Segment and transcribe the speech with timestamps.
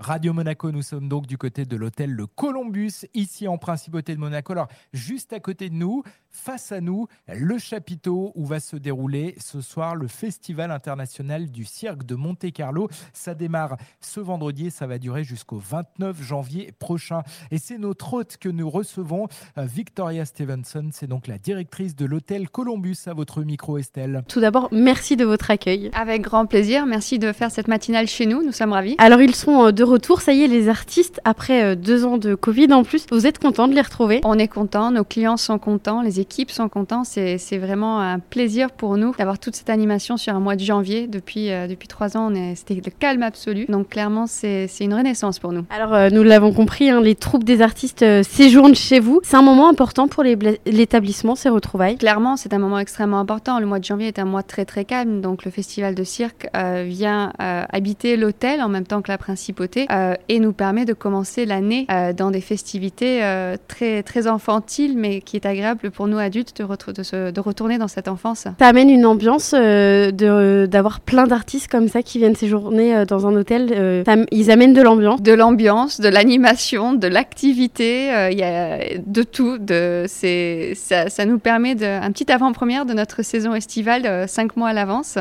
[0.00, 4.20] Radio Monaco, nous sommes donc du côté de l'hôtel Le Columbus, ici en Principauté de
[4.20, 4.52] Monaco.
[4.52, 6.04] Alors, juste à côté de nous,
[6.38, 11.64] face à nous, le chapiteau où va se dérouler ce soir le Festival international du
[11.64, 12.88] cirque de Monte-Carlo.
[13.12, 17.22] Ça démarre ce vendredi et ça va durer jusqu'au 29 janvier prochain.
[17.50, 19.26] Et c'est notre hôte que nous recevons,
[19.58, 20.88] euh, Victoria Stevenson.
[20.92, 24.22] C'est donc la directrice de l'hôtel Columbus à votre micro, Estelle.
[24.28, 25.90] Tout d'abord, merci de votre accueil.
[25.92, 26.86] Avec grand plaisir.
[26.86, 28.42] Merci de faire cette matinale chez nous.
[28.44, 28.94] Nous sommes ravis.
[28.98, 30.20] Alors, ils sont euh, de retour.
[30.20, 33.38] Ça y est, les artistes, après euh, deux ans de Covid en plus, vous êtes
[33.38, 34.20] contents de les retrouver?
[34.24, 37.04] On est contents, nos clients sont contents, les équipes sont contents.
[37.04, 41.06] C'est vraiment un plaisir pour nous d'avoir toute cette animation sur un mois de janvier.
[41.06, 43.66] Depuis, euh, depuis trois ans, c'était le calme absolu.
[43.68, 45.64] Donc clairement, c'est une renaissance pour nous.
[45.70, 49.20] Alors, euh, nous l'avons compris, hein, les troupes des artistes séjournent chez vous.
[49.22, 53.58] C'est un moment important pour l'établissement, ces retrouvailles Clairement, c'est un moment extrêmement important.
[53.58, 55.20] Le mois de janvier est un mois très très calme.
[55.20, 59.86] Donc le festival de cirque vient habiter l'hôtel en même temps que la principauté
[60.28, 65.20] et nous permet de commencer l'année euh, dans des festivités euh, très, très infantiles, mais
[65.20, 68.46] qui est agréable pour nous adultes de, de, de retourner dans cette enfance.
[68.58, 73.34] Ça amène une ambiance euh, d'avoir plein d'artistes comme ça qui viennent séjourner dans un
[73.34, 74.04] hôtel.
[74.30, 75.22] ils amènent de l'ambiance.
[75.22, 79.58] De l'ambiance, de l'animation, de l'activité, il y a de tout.
[79.58, 84.68] De, ça, ça nous permet de, un petit avant-première de notre saison estivale cinq mois
[84.68, 85.18] à l'avance.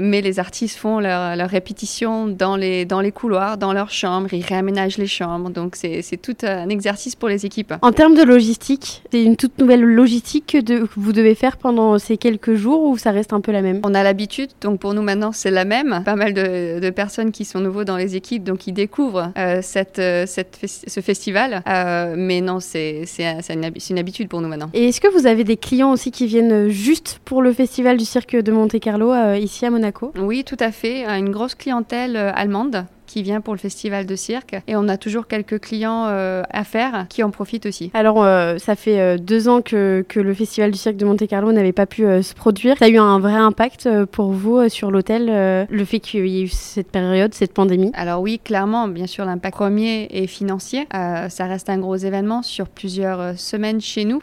[0.00, 4.32] mais les artistes font leur, leur répétition dans les, dans les couloirs, dans leurs chambres
[4.32, 5.50] ils réaménagent les chambres.
[5.50, 7.74] Donc c'est tout un exercice pour les équipes.
[7.82, 12.16] En termes de logistique, c'est une toute nouvelle logistique que, vous devez faire pendant ces
[12.16, 13.80] quelques jours ou ça reste un peu la même?
[13.84, 16.02] On a l'habitude, donc pour nous maintenant c'est la même.
[16.04, 19.98] Pas mal de, personnes qui sont nouveaux dans les équipes, donc ils découvrent euh, cette,
[19.98, 21.62] euh, ce festival.
[21.68, 23.04] Euh, mais non, c'est
[23.50, 24.70] une, une, habitude pour nous maintenant.
[24.74, 28.04] Et est-ce que vous avez des clients aussi qui viennent juste pour le festival du
[28.04, 30.12] cirque de Monte-Carlo ici à Monaco?
[30.18, 31.04] Oui, tout à fait.
[31.04, 32.84] Une grosse clientèle allemande
[33.14, 34.56] qui vient pour le festival de cirque.
[34.66, 37.92] Et on a toujours quelques clients euh, à faire qui en profitent aussi.
[37.94, 41.52] Alors, euh, ça fait euh, deux ans que, que, le festival du cirque de Monte-Carlo
[41.52, 42.76] n'avait pas pu se produire.
[42.76, 46.42] Ça a eu un vrai impact pour vous sur l'hôtel, le fait qu'il y ait
[46.42, 47.92] eu cette période, cette pandémie?
[47.94, 50.88] Alors oui, clairement, bien sûr, l'impact premier est financier.
[50.90, 54.18] ça reste un gros événement sur plusieurs semaines chez nous.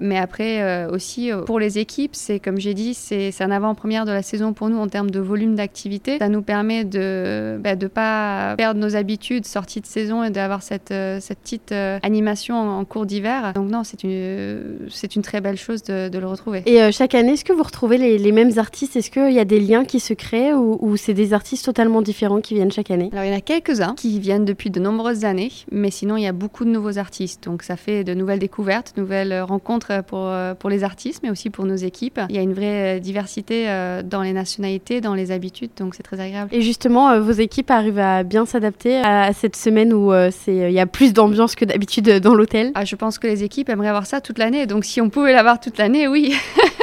[0.00, 4.22] mais après, aussi, pour les équipes, c'est comme j'ai dit, c'est un avant-première de la
[4.22, 6.18] saison pour nous en termes de volume d'activité.
[6.18, 10.30] Ça nous permet de ne bah, de pas perdre nos habitudes sorties de saison et
[10.30, 13.52] d'avoir cette, euh, cette petite euh, animation en, cours d'hiver.
[13.54, 16.62] Donc non, c'est une, c'est une très belle chose de, le retrouver.
[16.66, 18.96] Et euh, chaque année, est-ce que vous retrouvez les, les mêmes artistes?
[18.96, 22.02] Est-ce qu'il y a des liens qui se créent ou, ou c'est des artistes totalement
[22.02, 23.10] différents qui viennent chaque année?
[23.12, 26.22] Alors il y en a quelques-uns qui viennent depuis de nombreuses années, mais sinon il
[26.22, 27.44] y a beaucoup de nouveaux artistes.
[27.44, 31.64] Donc ça fait de nouvelles découvertes, nouvelles rencontres pour, pour les artistes, mais aussi pour
[31.64, 32.20] nos équipes.
[32.28, 33.66] Il y a une vraie diversité
[34.04, 36.50] dans les nationalités, dans les habitudes, donc c'est très agréable.
[36.52, 40.72] Et justement, vos équipes arrivent à bien s'adapter à cette semaine où euh, c'est il
[40.72, 43.88] y a plus d'ambiance que d'habitude dans l'hôtel ah, Je pense que les équipes aimeraient
[43.88, 44.66] avoir ça toute l'année.
[44.66, 46.34] Donc si on pouvait l'avoir toute l'année, oui.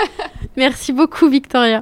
[0.58, 1.80] Merci beaucoup Victoria.